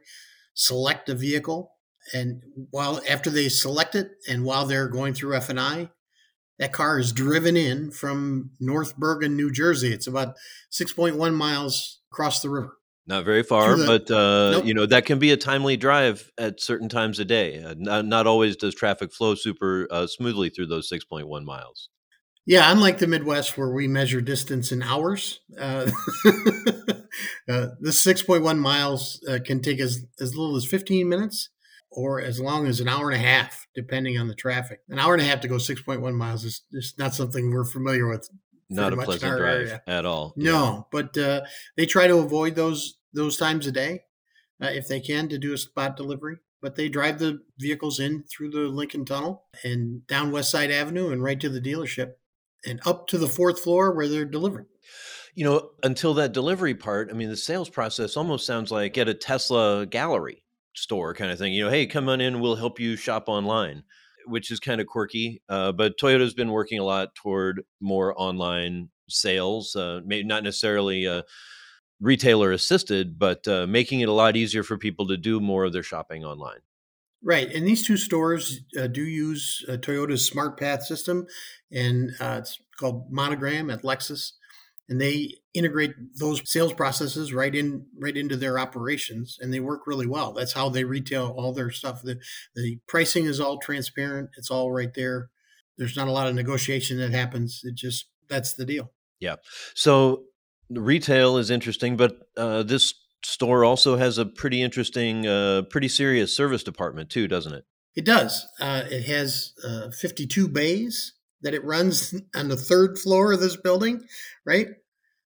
select 0.56 1.10
a 1.10 1.16
vehicle, 1.16 1.74
and 2.14 2.42
while 2.72 3.02
after 3.10 3.30
they 3.30 3.50
select 3.50 3.96
it, 3.96 4.12
and 4.28 4.44
while 4.44 4.66
they're 4.66 4.88
going 4.88 5.14
through 5.14 5.36
F 5.36 5.50
and 5.50 5.60
I, 5.60 5.90
that 6.60 6.74
car 6.74 7.00
is 7.00 7.12
driven 7.12 7.58
in 7.58 7.92
from 7.92 8.52
North 8.60 8.96
Bergen, 8.98 9.36
New 9.36 9.52
Jersey. 9.52 9.92
It's 9.92 10.08
about 10.08 10.36
6.1 10.72 11.34
miles 11.34 12.00
across 12.14 12.42
the 12.42 12.50
river. 12.50 12.78
Not 13.06 13.26
very 13.26 13.44
far, 13.44 13.76
the, 13.76 13.86
but 13.86 14.12
uh, 14.12 14.52
nope. 14.52 14.66
you 14.66 14.74
know 14.74 14.86
that 14.86 15.06
can 15.06 15.20
be 15.20 15.32
a 15.32 15.38
timely 15.38 15.76
drive 15.76 16.32
at 16.38 16.62
certain 16.62 16.88
times 16.88 17.20
a 17.20 17.26
day. 17.26 17.62
Uh, 17.62 17.76
not, 17.78 18.06
not 18.06 18.28
always 18.28 18.56
does 18.56 18.74
traffic 18.74 19.12
flow 19.12 19.36
super 19.36 19.88
uh, 19.92 20.08
smoothly 20.08 20.50
through 20.50 20.68
those 20.68 20.88
six 20.88 21.04
point 21.04 21.28
one 21.28 21.44
miles. 21.44 21.90
Yeah, 22.46 22.72
unlike 22.72 22.98
the 22.98 23.08
Midwest 23.08 23.58
where 23.58 23.72
we 23.72 23.88
measure 23.88 24.20
distance 24.20 24.72
in 24.72 24.84
hours, 24.84 25.40
uh, 25.58 25.90
uh, 27.48 27.68
this 27.80 28.06
6.1 28.06 28.58
miles 28.58 29.24
uh, 29.30 29.40
can 29.46 29.62
take 29.62 29.80
as, 29.80 30.04
as 30.20 30.36
little 30.36 30.58
as 30.58 30.66
15 30.66 31.08
minutes 31.08 31.50
or 31.90 32.20
as 32.20 32.42
long 32.42 32.68
as 32.68 32.82
an 32.82 32.90
hour 32.90 33.10
and 33.10 33.16
a 33.16 33.26
half, 33.26 33.66
depending 33.74 34.18
on 34.18 34.28
the 34.28 34.36
traffic. 34.36 34.82
An 34.90 35.00
hour 35.00 35.14
and 35.14 35.22
a 35.22 35.26
half 35.26 35.40
to 35.42 35.48
go 35.48 35.56
6.1 35.56 36.14
miles 36.16 36.44
is, 36.44 36.64
is 36.74 36.94
not 36.98 37.14
something 37.14 37.50
we're 37.50 37.64
familiar 37.64 38.10
with. 38.10 38.30
Not 38.70 38.94
a 38.94 38.98
pleasant 38.98 39.38
drive 39.38 39.68
area. 39.68 39.84
at 39.88 40.06
all. 40.06 40.34
No, 40.36 40.52
yeah. 40.52 40.82
but 40.92 41.18
uh, 41.18 41.42
they 41.78 41.86
try 41.86 42.08
to 42.08 42.18
avoid 42.18 42.56
those 42.56 42.98
those 43.14 43.38
times 43.38 43.68
a 43.68 43.72
day 43.72 44.02
uh, 44.62 44.68
if 44.68 44.88
they 44.88 45.00
can 45.00 45.30
to 45.30 45.38
do 45.38 45.54
a 45.54 45.58
spot 45.58 45.98
delivery. 45.98 46.38
But 46.62 46.76
they 46.76 46.88
drive 46.88 47.20
the 47.20 47.42
vehicles 47.60 48.00
in 48.00 48.24
through 48.24 48.52
the 48.52 48.60
Lincoln 48.60 49.04
Tunnel 49.04 49.44
and 49.64 50.08
down 50.08 50.32
West 50.32 50.50
Side 50.50 50.72
Avenue 50.72 51.12
and 51.12 51.22
right 51.22 51.40
to 51.42 51.50
the 51.50 51.60
dealership 51.60 52.14
and 52.66 52.80
up 52.86 53.08
to 53.08 53.18
the 53.18 53.28
fourth 53.28 53.60
floor 53.60 53.94
where 53.94 54.08
they're 54.08 54.24
delivered. 54.24 54.68
You 55.36 55.44
know, 55.44 55.72
until 55.84 56.14
that 56.16 56.32
delivery 56.32 56.76
part, 56.76 57.10
I 57.10 57.14
mean, 57.14 57.30
the 57.30 57.36
sales 57.36 57.70
process 57.70 58.16
almost 58.16 58.46
sounds 58.46 58.72
like 58.72 58.98
at 58.98 59.10
a 59.10 59.14
Tesla 59.14 59.86
gallery 59.86 60.44
store 60.74 61.14
kind 61.14 61.32
of 61.32 61.40
thing. 61.40 61.54
You 61.54 61.66
know, 61.66 61.70
hey, 61.70 61.86
come 61.86 62.08
on 62.08 62.22
in, 62.22 62.40
we'll 62.40 62.56
help 62.56 62.80
you 62.80 62.96
shop 62.96 63.26
online, 63.28 63.84
which 64.26 64.52
is 64.52 64.60
kind 64.60 64.82
of 64.82 64.88
quirky. 64.88 65.42
Uh, 65.50 65.72
but 65.72 65.98
Toyota's 65.98 66.34
been 66.34 66.52
working 66.52 66.80
a 66.80 66.84
lot 66.84 67.16
toward 67.16 67.64
more 67.80 68.14
online 68.20 68.90
sales, 69.10 69.76
uh, 69.76 70.02
maybe 70.06 70.28
not 70.28 70.44
necessarily 70.44 71.08
uh, 71.08 71.24
retailer 72.00 72.52
assisted, 72.52 73.18
but 73.18 73.48
uh, 73.48 73.68
making 73.68 74.02
it 74.02 74.10
a 74.10 74.14
lot 74.14 74.36
easier 74.36 74.64
for 74.64 74.78
people 74.78 75.08
to 75.08 75.18
do 75.18 75.40
more 75.40 75.66
of 75.66 75.74
their 75.74 75.84
shopping 75.84 76.24
online. 76.24 76.60
Right, 77.26 77.50
and 77.54 77.66
these 77.66 77.86
two 77.86 77.96
stores 77.96 78.62
uh, 78.78 78.88
do 78.88 79.04
use 79.04 79.64
uh, 79.70 79.78
Toyota's 79.78 80.26
Smart 80.26 80.60
Path 80.60 80.84
system, 80.84 81.26
and 81.72 82.12
it's 82.20 82.60
called 82.78 83.10
Monogram 83.10 83.70
at 83.70 83.84
Lexus, 83.84 84.34
and 84.94 85.02
they 85.02 85.34
integrate 85.56 85.96
those 86.20 86.40
sales 86.46 86.72
processes 86.72 87.34
right 87.34 87.56
in 87.56 87.84
right 88.00 88.16
into 88.16 88.38
their 88.38 88.60
operations, 88.60 89.40
and 89.42 89.52
they 89.52 89.60
work 89.60 89.88
really 89.88 90.06
well. 90.06 90.34
That's 90.34 90.54
how 90.54 90.70
they 90.70 90.84
retail 90.84 91.34
all 91.36 91.52
their 91.52 91.72
stuff. 91.72 92.04
the 92.04 92.20
The 92.56 92.78
pricing 92.88 93.26
is 93.26 93.40
all 93.40 93.58
transparent; 93.58 94.30
it's 94.38 94.52
all 94.52 94.72
right 94.72 94.94
there. 94.94 95.32
There's 95.80 95.98
not 95.98 96.08
a 96.08 96.12
lot 96.12 96.28
of 96.28 96.36
negotiation 96.36 97.00
that 97.00 97.10
happens. 97.10 97.62
It 97.64 97.74
just 97.74 98.06
that's 98.30 98.54
the 98.54 98.66
deal. 98.66 98.92
Yeah. 99.20 99.38
So 99.74 100.26
retail 100.70 101.38
is 101.38 101.50
interesting, 101.50 101.98
but 101.98 102.20
uh, 102.38 102.62
this 102.62 102.94
store 103.24 103.66
also 103.66 103.98
has 103.98 104.20
a 104.20 104.28
pretty 104.28 104.62
interesting, 104.62 105.26
uh, 105.26 105.64
pretty 105.72 105.88
serious 105.88 106.38
service 106.38 106.62
department 106.62 107.10
too, 107.10 107.28
doesn't 107.28 107.54
it? 107.54 107.66
It 107.96 108.06
does. 108.06 108.46
Uh, 108.60 108.84
it 108.92 109.06
has 109.06 109.54
uh, 109.64 109.90
52 109.90 110.50
bays 110.50 111.14
that 111.42 111.56
it 111.56 111.66
runs 111.66 112.14
on 112.36 112.50
the 112.50 112.58
third 112.58 113.00
floor 113.00 113.34
of 113.34 113.40
this 113.40 113.56
building, 113.56 114.06
right? 114.46 114.68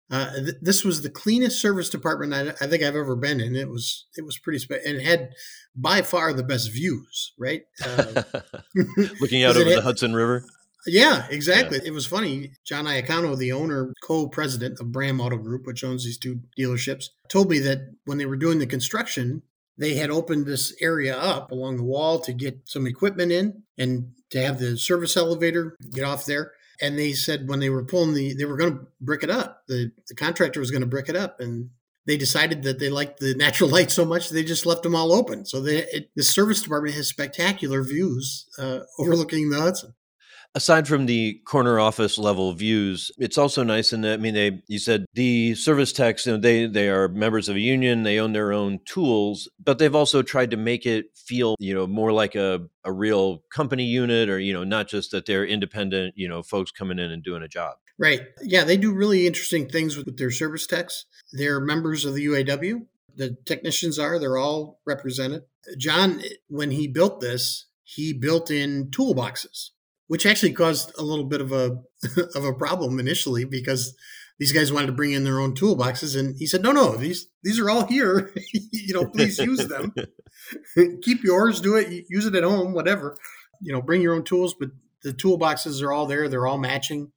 Uh, 0.10 0.34
th- 0.36 0.56
this 0.62 0.86
was 0.86 1.02
the 1.02 1.10
cleanest 1.10 1.60
service 1.60 1.90
department 1.90 2.34
I, 2.34 2.50
I, 2.64 2.68
think 2.68 2.82
I've 2.82 2.96
ever 2.96 3.16
been 3.16 3.42
in. 3.42 3.56
It 3.56 3.70
was 3.70 4.06
it 4.16 4.24
was 4.24 4.38
pretty 4.38 4.60
spe- 4.60 4.84
and 4.86 4.98
it 4.98 5.04
had 5.04 5.32
by 5.76 6.02
far 6.02 6.32
the 6.32 6.44
best 6.44 6.72
views, 6.72 7.34
right? 7.38 7.64
Uh, 7.84 8.24
Looking 9.20 9.44
out 9.46 9.58
over 9.58 9.68
had, 9.68 9.80
the 9.80 9.82
Hudson 9.82 10.14
River. 10.14 10.46
Yeah, 10.86 11.28
exactly. 11.30 11.80
Yeah. 11.80 11.90
It 11.90 11.94
was 11.94 12.06
funny. 12.06 12.54
John 12.66 12.86
Iacano, 12.86 13.38
the 13.38 13.52
owner, 13.52 13.94
co-president 14.02 14.80
of 14.80 14.94
Bram 14.94 15.20
Auto 15.20 15.38
Group, 15.38 15.68
which 15.68 15.84
owns 15.84 16.06
these 16.06 16.18
two 16.18 16.40
dealerships, 16.58 17.06
told 17.30 17.50
me 17.50 17.60
that 17.60 17.80
when 18.06 18.18
they 18.18 18.26
were 18.26 18.38
doing 18.38 18.60
the 18.60 18.66
construction, 18.66 19.42
they 19.78 19.96
had 19.96 20.10
opened 20.10 20.46
this 20.46 20.74
area 20.82 21.18
up 21.18 21.52
along 21.52 21.78
the 21.78 21.84
wall 21.84 22.20
to 22.20 22.34
get 22.34 22.62
some 22.66 22.88
equipment 22.88 23.32
in 23.32 23.64
and 23.78 24.12
to 24.30 24.42
have 24.42 24.60
the 24.60 24.78
service 24.78 25.18
elevator 25.18 25.76
get 25.92 26.04
off 26.04 26.26
there. 26.26 26.52
And 26.82 26.98
they 26.98 27.14
said 27.14 27.48
when 27.48 27.60
they 27.60 27.70
were 27.70 27.84
pulling 27.84 28.14
the, 28.14 28.34
they 28.34 28.46
were 28.46 28.58
going 28.58 28.78
to 28.78 28.88
brick 29.02 29.24
it 29.24 29.30
up. 29.30 29.64
The, 29.68 29.92
the 30.08 30.16
contractor 30.16 30.60
was 30.60 30.72
going 30.72 30.82
to 30.82 30.88
brick 30.88 31.10
it 31.10 31.16
up, 31.16 31.40
and 31.40 31.72
they 32.06 32.18
decided 32.18 32.64
that 32.64 32.80
they 32.80 32.90
liked 32.90 33.20
the 33.20 33.34
natural 33.38 33.70
light 33.70 33.92
so 33.92 34.06
much 34.06 34.30
they 34.30 34.44
just 34.44 34.66
left 34.66 34.84
them 34.84 34.96
all 34.96 35.12
open. 35.12 35.46
So 35.46 35.62
they, 35.62 35.84
it, 35.86 36.10
the 36.16 36.24
service 36.24 36.62
department 36.62 36.96
has 36.96 37.08
spectacular 37.08 37.84
views 37.84 38.48
uh, 38.60 38.82
overlooking 39.00 39.50
the 39.50 39.60
Hudson 39.60 39.94
aside 40.58 40.88
from 40.88 41.06
the 41.06 41.40
corner 41.46 41.80
office 41.80 42.18
level 42.18 42.52
views, 42.52 43.12
it's 43.20 43.38
also 43.38 43.62
nice 43.62 43.92
that 43.92 44.04
I 44.04 44.18
mean 44.18 44.34
they 44.34 44.64
you 44.68 44.80
said 44.80 45.06
the 45.14 45.54
service 45.54 45.94
techs 45.94 46.26
you 46.26 46.34
know, 46.34 46.40
they 46.40 46.66
they 46.66 46.90
are 46.90 47.08
members 47.08 47.48
of 47.48 47.56
a 47.56 47.60
union, 47.60 48.02
they 48.02 48.20
own 48.20 48.34
their 48.34 48.52
own 48.52 48.80
tools, 48.84 49.48
but 49.64 49.78
they've 49.78 49.94
also 49.94 50.24
tried 50.24 50.50
to 50.52 50.58
make 50.58 50.88
it 50.88 51.16
feel, 51.16 51.56
you 51.60 51.76
know, 51.76 51.86
more 51.86 52.12
like 52.12 52.34
a 52.34 52.62
a 52.84 52.92
real 52.92 53.44
company 53.54 53.84
unit 53.84 54.30
or 54.30 54.40
you 54.40 54.52
know, 54.52 54.64
not 54.64 54.88
just 54.88 55.12
that 55.12 55.28
they're 55.28 55.46
independent, 55.46 56.16
you 56.18 56.28
know, 56.28 56.42
folks 56.42 56.72
coming 56.72 56.98
in 56.98 57.12
and 57.12 57.24
doing 57.24 57.44
a 57.44 57.48
job. 57.48 57.76
Right. 58.00 58.22
Yeah, 58.42 58.64
they 58.64 58.78
do 58.78 58.92
really 58.94 59.28
interesting 59.28 59.70
things 59.70 59.96
with 59.96 60.18
their 60.18 60.32
service 60.32 60.66
techs. 60.66 61.06
They're 61.34 61.60
members 61.60 62.04
of 62.04 62.16
the 62.16 62.26
UAW. 62.26 62.86
The 63.16 63.38
technicians 63.46 63.98
are, 63.98 64.20
they're 64.20 64.38
all 64.38 64.80
represented. 64.86 65.44
John 65.78 66.22
when 66.48 66.72
he 66.72 66.88
built 66.88 67.22
this, 67.22 67.66
he 67.84 68.12
built 68.12 68.50
in 68.50 68.88
toolboxes 68.88 69.72
which 70.08 70.26
actually 70.26 70.54
caused 70.54 70.92
a 70.98 71.04
little 71.04 71.26
bit 71.26 71.42
of 71.42 71.52
a 71.52 71.78
of 72.36 72.44
a 72.44 72.54
problem 72.54 73.00
initially 73.00 73.46
because 73.46 73.96
these 74.40 74.52
guys 74.52 74.72
wanted 74.72 74.88
to 74.88 74.94
bring 74.94 75.12
in 75.12 75.24
their 75.24 75.40
own 75.40 75.54
toolboxes 75.54 76.18
and 76.18 76.36
he 76.38 76.46
said 76.46 76.62
no 76.62 76.72
no 76.72 76.96
these 76.96 77.28
these 77.44 77.60
are 77.60 77.70
all 77.70 77.86
here. 77.86 78.34
You 78.72 78.94
know 78.94 79.06
please 79.06 79.38
use 79.38 79.68
them. 79.68 79.94
Keep 81.02 81.24
yours 81.24 81.60
do 81.60 81.76
it 81.76 82.06
use 82.10 82.26
it 82.26 82.36
at 82.36 82.44
home 82.44 82.74
whatever. 82.74 83.18
You 83.62 83.74
know 83.74 83.82
bring 83.82 84.02
your 84.02 84.16
own 84.16 84.24
tools 84.24 84.56
but 84.58 84.70
the 85.04 85.12
toolboxes 85.12 85.82
are 85.84 85.92
all 85.92 86.06
there. 86.06 86.30
They're 86.30 86.48
all 86.48 86.58
matching. 86.58 87.12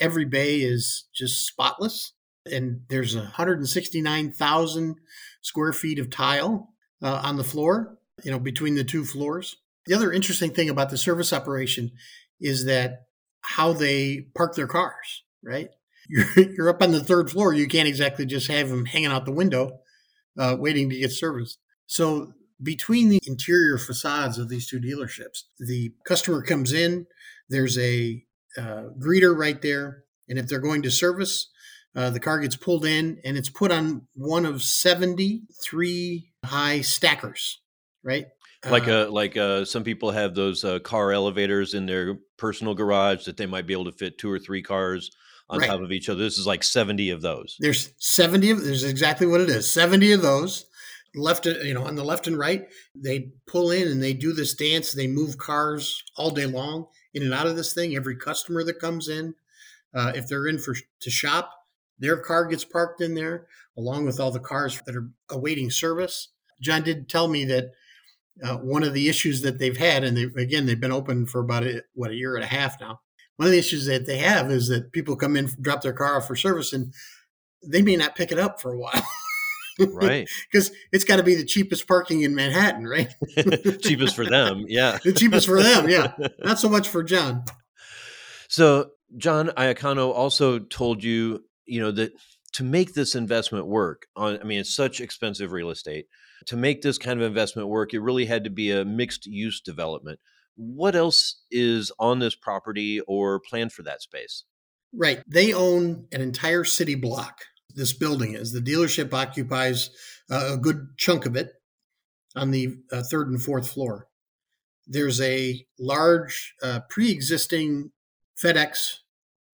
Every 0.00 0.24
bay 0.24 0.60
is 0.60 1.04
just 1.14 1.46
spotless 1.46 2.12
and 2.50 2.80
there's 2.88 3.14
169,000 3.14 4.96
square 5.42 5.72
feet 5.72 6.00
of 6.00 6.10
tile 6.10 6.70
uh, 7.02 7.20
on 7.22 7.36
the 7.36 7.44
floor 7.44 7.98
you 8.24 8.30
know 8.30 8.38
between 8.38 8.74
the 8.74 8.84
two 8.84 9.04
floors. 9.04 9.56
The 9.86 9.94
other 9.94 10.12
interesting 10.12 10.50
thing 10.50 10.70
about 10.70 10.90
the 10.90 10.98
service 10.98 11.32
operation 11.32 11.92
is 12.42 12.64
that 12.66 13.06
how 13.40 13.72
they 13.72 14.26
park 14.34 14.54
their 14.54 14.66
cars, 14.66 15.22
right? 15.42 15.70
You're, 16.08 16.26
you're 16.56 16.68
up 16.68 16.82
on 16.82 16.92
the 16.92 17.02
third 17.02 17.30
floor. 17.30 17.54
You 17.54 17.66
can't 17.68 17.88
exactly 17.88 18.26
just 18.26 18.48
have 18.48 18.68
them 18.68 18.84
hanging 18.84 19.10
out 19.10 19.24
the 19.24 19.32
window 19.32 19.78
uh, 20.38 20.56
waiting 20.58 20.90
to 20.90 20.98
get 20.98 21.12
serviced. 21.12 21.58
So, 21.86 22.32
between 22.62 23.08
the 23.08 23.20
interior 23.26 23.76
facades 23.76 24.38
of 24.38 24.48
these 24.48 24.68
two 24.68 24.78
dealerships, 24.78 25.42
the 25.58 25.92
customer 26.06 26.42
comes 26.42 26.72
in, 26.72 27.06
there's 27.48 27.76
a 27.76 28.24
uh, 28.56 28.84
greeter 29.00 29.36
right 29.36 29.60
there. 29.60 30.04
And 30.28 30.38
if 30.38 30.46
they're 30.46 30.60
going 30.60 30.82
to 30.82 30.90
service, 30.90 31.50
uh, 31.96 32.10
the 32.10 32.20
car 32.20 32.38
gets 32.38 32.54
pulled 32.54 32.86
in 32.86 33.20
and 33.24 33.36
it's 33.36 33.48
put 33.48 33.72
on 33.72 34.06
one 34.14 34.46
of 34.46 34.62
73 34.62 36.32
high 36.44 36.80
stackers, 36.80 37.60
right? 38.04 38.26
Like 38.70 38.88
uh, 38.88 39.10
like 39.10 39.36
uh, 39.36 39.64
some 39.64 39.84
people 39.84 40.10
have 40.10 40.34
those 40.34 40.64
uh, 40.64 40.78
car 40.80 41.12
elevators 41.12 41.74
in 41.74 41.86
their 41.86 42.18
personal 42.36 42.74
garage 42.74 43.24
that 43.24 43.36
they 43.36 43.46
might 43.46 43.66
be 43.66 43.72
able 43.72 43.86
to 43.86 43.92
fit 43.92 44.18
two 44.18 44.30
or 44.30 44.38
three 44.38 44.62
cars 44.62 45.10
on 45.48 45.60
right. 45.60 45.68
top 45.68 45.80
of 45.80 45.92
each 45.92 46.08
other. 46.08 46.22
This 46.22 46.38
is 46.38 46.46
like 46.46 46.62
seventy 46.62 47.10
of 47.10 47.22
those. 47.22 47.56
There's 47.60 47.92
seventy 47.98 48.50
of. 48.50 48.62
There's 48.62 48.84
exactly 48.84 49.26
what 49.26 49.40
it 49.40 49.50
is. 49.50 49.72
Seventy 49.72 50.12
of 50.12 50.22
those. 50.22 50.66
Left, 51.14 51.46
uh, 51.46 51.58
you 51.62 51.74
know, 51.74 51.84
on 51.84 51.94
the 51.94 52.04
left 52.04 52.26
and 52.26 52.38
right, 52.38 52.68
they 52.94 53.32
pull 53.46 53.70
in 53.70 53.86
and 53.86 54.02
they 54.02 54.14
do 54.14 54.32
this 54.32 54.54
dance. 54.54 54.94
They 54.94 55.06
move 55.06 55.36
cars 55.36 56.02
all 56.16 56.30
day 56.30 56.46
long 56.46 56.86
in 57.12 57.22
and 57.22 57.34
out 57.34 57.46
of 57.46 57.54
this 57.54 57.74
thing. 57.74 57.94
Every 57.94 58.16
customer 58.16 58.64
that 58.64 58.80
comes 58.80 59.08
in, 59.08 59.34
uh, 59.94 60.12
if 60.14 60.26
they're 60.26 60.46
in 60.46 60.58
for 60.58 60.74
to 61.00 61.10
shop, 61.10 61.52
their 61.98 62.16
car 62.16 62.46
gets 62.46 62.64
parked 62.64 63.02
in 63.02 63.14
there 63.14 63.46
along 63.76 64.06
with 64.06 64.20
all 64.20 64.30
the 64.30 64.40
cars 64.40 64.80
that 64.86 64.96
are 64.96 65.10
awaiting 65.30 65.70
service. 65.70 66.28
John 66.62 66.82
did 66.82 67.08
tell 67.08 67.28
me 67.28 67.44
that 67.46 67.72
uh, 68.42 68.56
one 68.56 68.82
of 68.82 68.94
the 68.94 69.08
issues 69.08 69.42
that 69.42 69.58
they've 69.58 69.76
had, 69.76 70.04
and 70.04 70.16
they, 70.16 70.24
again, 70.42 70.66
they've 70.66 70.80
been 70.80 70.92
open 70.92 71.26
for 71.26 71.40
about 71.40 71.64
a, 71.64 71.82
what 71.94 72.10
a 72.10 72.14
year 72.14 72.34
and 72.34 72.44
a 72.44 72.48
half 72.48 72.80
now. 72.80 73.00
One 73.36 73.46
of 73.46 73.52
the 73.52 73.58
issues 73.58 73.86
that 73.86 74.06
they 74.06 74.18
have 74.18 74.50
is 74.50 74.68
that 74.68 74.92
people 74.92 75.16
come 75.16 75.36
in, 75.36 75.48
drop 75.60 75.82
their 75.82 75.92
car 75.92 76.16
off 76.16 76.26
for 76.26 76.36
service, 76.36 76.72
and 76.72 76.92
they 77.64 77.82
may 77.82 77.96
not 77.96 78.16
pick 78.16 78.32
it 78.32 78.38
up 78.38 78.60
for 78.60 78.72
a 78.72 78.78
while. 78.78 79.06
right. 79.78 80.28
Because 80.52 80.70
it's 80.92 81.04
got 81.04 81.16
to 81.16 81.22
be 81.22 81.34
the 81.34 81.44
cheapest 81.44 81.86
parking 81.86 82.22
in 82.22 82.34
manhattan 82.34 82.86
right? 82.86 83.10
Cheapest 83.80 84.14
for 84.14 84.26
them 84.26 84.66
yeah. 84.68 84.98
The 85.04 85.14
cheapest 85.14 85.46
for 85.46 85.62
them 85.62 85.88
yeah. 85.88 86.12
Not 86.40 86.58
so 86.58 86.68
much 86.68 86.88
for 86.88 87.02
john. 87.02 87.44
So 88.48 88.90
john 89.16 89.48
iacano 89.56 90.12
also 90.12 90.58
told 90.58 91.02
you 91.02 91.42
you 91.64 91.80
know 91.80 91.90
that 91.90 92.12
to 92.52 92.64
make 92.64 92.92
this 92.92 93.14
investment 93.14 93.66
work 93.66 94.06
on 94.16 94.38
i 94.40 94.44
mean 94.44 94.60
it's 94.60 94.74
such 94.74 95.00
expensive 95.00 95.52
real 95.52 95.70
estate 95.70 96.06
to 96.46 96.56
make 96.56 96.82
this 96.82 96.98
kind 96.98 97.20
of 97.20 97.26
investment 97.26 97.68
work, 97.68 97.94
it 97.94 98.00
really 98.00 98.26
had 98.26 98.44
to 98.44 98.50
be 98.50 98.70
a 98.70 98.84
mixed 98.84 99.26
use 99.26 99.60
development. 99.60 100.20
What 100.56 100.94
else 100.94 101.42
is 101.50 101.90
on 101.98 102.18
this 102.18 102.34
property 102.34 103.00
or 103.00 103.40
planned 103.40 103.72
for 103.72 103.82
that 103.82 104.02
space? 104.02 104.44
Right. 104.92 105.22
They 105.26 105.54
own 105.54 106.06
an 106.12 106.20
entire 106.20 106.64
city 106.64 106.94
block. 106.94 107.42
This 107.74 107.94
building 107.94 108.34
is. 108.34 108.52
The 108.52 108.60
dealership 108.60 109.14
occupies 109.14 109.90
a 110.28 110.58
good 110.58 110.88
chunk 110.98 111.24
of 111.24 111.36
it 111.36 111.52
on 112.36 112.50
the 112.50 112.76
uh, 112.92 113.02
third 113.02 113.28
and 113.28 113.42
fourth 113.42 113.70
floor. 113.70 114.08
There's 114.86 115.20
a 115.20 115.64
large 115.78 116.54
uh, 116.62 116.80
pre 116.90 117.10
existing 117.10 117.92
FedEx 118.42 118.98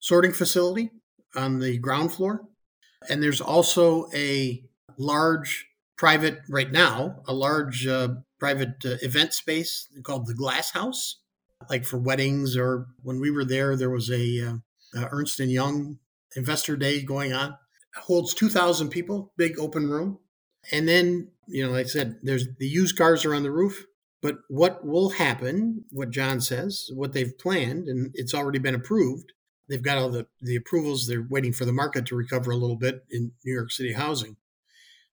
sorting 0.01 0.33
facility 0.33 0.91
on 1.37 1.61
the 1.61 1.79
ground 1.79 2.13
floor. 2.13 2.49
And 3.09 3.23
there's 3.23 3.41
also 3.41 4.09
a 4.13 4.65
large 4.97 5.68
private, 5.99 6.39
right 6.49 6.71
now, 6.73 7.23
a 7.27 7.35
large 7.35 7.87
uh, 7.87 8.09
private 8.39 8.85
uh, 8.87 8.97
event 9.03 9.35
space 9.35 9.89
called 10.05 10.27
the 10.27 10.35
Glass 10.35 10.71
House, 10.71 11.21
like 11.69 11.85
for 11.85 11.99
weddings. 11.99 12.57
Or 12.57 12.87
when 13.03 13.21
we 13.21 13.31
were 13.31 13.45
there, 13.45 13.77
there 13.77 13.91
was 13.91 14.11
a 14.11 14.61
uh, 14.97 15.09
Ernst 15.11 15.41
and 15.41 15.51
Young 15.51 15.99
Investor 16.37 16.77
Day 16.77 17.03
going 17.03 17.33
on. 17.33 17.51
It 17.97 18.03
holds 18.03 18.33
2,000 18.33 18.89
people, 18.89 19.33
big 19.37 19.59
open 19.59 19.91
room. 19.91 20.21
And 20.73 20.89
then, 20.89 21.33
you 21.47 21.67
know, 21.67 21.73
like 21.73 21.87
I 21.87 21.89
said, 21.89 22.19
there's 22.23 22.47
the 22.59 22.67
used 22.67 22.97
cars 22.97 23.25
are 23.25 23.35
on 23.35 23.43
the 23.43 23.51
roof. 23.51 23.85
But 24.21 24.39
what 24.49 24.85
will 24.85 25.11
happen, 25.11 25.85
what 25.91 26.11
John 26.11 26.41
says, 26.41 26.91
what 26.93 27.13
they've 27.13 27.39
planned, 27.39 27.87
and 27.87 28.11
it's 28.15 28.35
already 28.35 28.59
been 28.59 28.75
approved, 28.75 29.33
they've 29.69 29.83
got 29.83 29.97
all 29.97 30.11
the, 30.11 30.27
the 30.41 30.57
approvals. 30.57 31.07
They're 31.07 31.27
waiting 31.29 31.53
for 31.53 31.65
the 31.65 31.73
market 31.73 32.07
to 32.07 32.17
recover 32.17 32.51
a 32.51 32.57
little 32.57 32.77
bit 32.77 33.05
in 33.11 33.33
New 33.45 33.55
York 33.55 33.71
City 33.71 33.93
housing. 33.93 34.37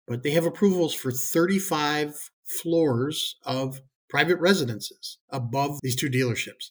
But 0.07 0.23
they 0.23 0.33
have 0.33 0.45
approvals 0.45 0.95
for 0.95 1.11
35 1.11 2.31
floors 2.45 3.37
of 3.45 3.81
private 4.09 4.39
residences 4.39 5.19
above 5.31 5.81
these 5.83 5.97
two 5.97 6.11
dealerships. 6.11 6.71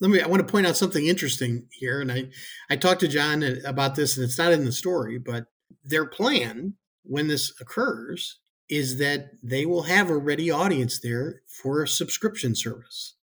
Let 0.00 0.10
me, 0.10 0.20
I 0.20 0.28
want 0.28 0.46
to 0.46 0.50
point 0.50 0.66
out 0.66 0.76
something 0.76 1.06
interesting 1.06 1.66
here. 1.72 2.00
And 2.00 2.12
I, 2.12 2.28
I 2.70 2.76
talked 2.76 3.00
to 3.00 3.08
John 3.08 3.42
uh, 3.42 3.56
about 3.64 3.96
this, 3.96 4.16
and 4.16 4.24
it's 4.24 4.38
not 4.38 4.52
in 4.52 4.64
the 4.64 4.72
story, 4.72 5.18
but 5.18 5.46
their 5.84 6.06
plan 6.06 6.74
when 7.02 7.26
this 7.26 7.52
occurs 7.60 8.38
is 8.68 8.98
that 8.98 9.30
they 9.42 9.66
will 9.66 9.82
have 9.82 10.10
a 10.10 10.16
ready 10.16 10.50
audience 10.50 11.00
there 11.00 11.42
for 11.46 11.82
a 11.82 11.88
subscription 11.88 12.54
service, 12.54 13.14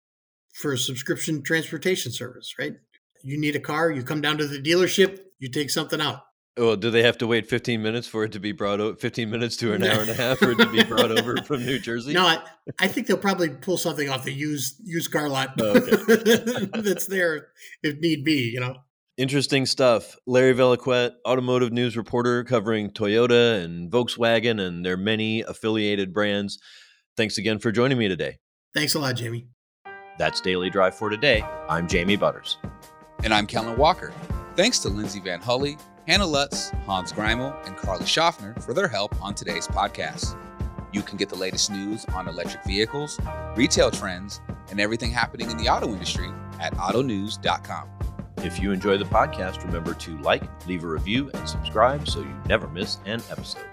for 0.52 0.72
a 0.72 0.78
subscription 0.78 1.42
transportation 1.42 2.10
service, 2.10 2.54
right? 2.58 2.74
You 3.22 3.38
need 3.38 3.54
a 3.54 3.60
car, 3.60 3.90
you 3.90 4.02
come 4.02 4.20
down 4.20 4.38
to 4.38 4.46
the 4.46 4.60
dealership, 4.60 5.20
you 5.38 5.48
take 5.48 5.70
something 5.70 6.00
out. 6.00 6.22
Well, 6.56 6.76
do 6.76 6.90
they 6.90 7.02
have 7.02 7.18
to 7.18 7.26
wait 7.26 7.48
15 7.48 7.82
minutes 7.82 8.06
for 8.06 8.22
it 8.22 8.32
to 8.32 8.38
be 8.38 8.52
brought 8.52 8.80
over? 8.80 8.96
15 8.96 9.28
minutes 9.28 9.56
to 9.56 9.72
an 9.72 9.82
hour 9.82 10.02
and 10.02 10.10
a 10.10 10.14
half 10.14 10.38
for 10.38 10.52
it 10.52 10.58
to 10.58 10.70
be 10.70 10.84
brought 10.84 11.10
over 11.10 11.36
from 11.44 11.66
New 11.66 11.80
Jersey? 11.80 12.12
No, 12.12 12.24
I, 12.26 12.42
I 12.78 12.86
think 12.86 13.08
they'll 13.08 13.16
probably 13.16 13.48
pull 13.48 13.76
something 13.76 14.08
off 14.08 14.24
the 14.24 14.32
used 14.32 14.76
used 14.84 15.10
car 15.10 15.28
lot 15.28 15.54
oh, 15.60 15.76
okay. 15.76 16.66
that's 16.80 17.08
there 17.08 17.48
if 17.82 17.98
need 17.98 18.24
be. 18.24 18.50
You 18.54 18.60
know. 18.60 18.76
Interesting 19.16 19.66
stuff. 19.66 20.16
Larry 20.26 20.54
Vellequette, 20.54 21.12
automotive 21.26 21.72
news 21.72 21.96
reporter 21.96 22.44
covering 22.44 22.90
Toyota 22.90 23.62
and 23.62 23.90
Volkswagen 23.90 24.60
and 24.60 24.84
their 24.84 24.96
many 24.96 25.42
affiliated 25.42 26.12
brands. 26.12 26.58
Thanks 27.16 27.38
again 27.38 27.58
for 27.58 27.72
joining 27.72 27.98
me 27.98 28.08
today. 28.08 28.38
Thanks 28.74 28.94
a 28.94 29.00
lot, 29.00 29.14
Jamie. 29.14 29.46
That's 30.18 30.40
Daily 30.40 30.70
Drive 30.70 30.96
for 30.96 31.10
today. 31.10 31.44
I'm 31.68 31.88
Jamie 31.88 32.16
Butters. 32.16 32.58
And 33.22 33.32
I'm 33.32 33.46
Kellen 33.46 33.76
Walker. 33.76 34.12
Thanks 34.56 34.80
to 34.80 34.88
Lindsay 34.88 35.20
VanHulle, 35.20 35.78
Hannah 36.06 36.26
Lutz, 36.26 36.70
Hans 36.84 37.12
Greimel, 37.12 37.54
and 37.66 37.76
Carly 37.76 38.04
Schaffner 38.04 38.54
for 38.60 38.74
their 38.74 38.88
help 38.88 39.20
on 39.22 39.34
today's 39.34 39.66
podcast. 39.66 40.38
You 40.92 41.00
can 41.02 41.16
get 41.16 41.30
the 41.30 41.34
latest 41.34 41.70
news 41.70 42.04
on 42.14 42.28
electric 42.28 42.62
vehicles, 42.64 43.18
retail 43.56 43.90
trends, 43.90 44.40
and 44.70 44.80
everything 44.80 45.10
happening 45.10 45.50
in 45.50 45.56
the 45.56 45.68
auto 45.68 45.88
industry 45.88 46.30
at 46.60 46.74
autonews.com. 46.74 47.88
If 48.38 48.60
you 48.60 48.72
enjoy 48.72 48.98
the 48.98 49.06
podcast, 49.06 49.64
remember 49.64 49.94
to 49.94 50.18
like, 50.18 50.42
leave 50.66 50.84
a 50.84 50.88
review, 50.88 51.30
and 51.32 51.48
subscribe 51.48 52.06
so 52.06 52.20
you 52.20 52.36
never 52.46 52.68
miss 52.68 52.98
an 53.06 53.22
episode. 53.30 53.64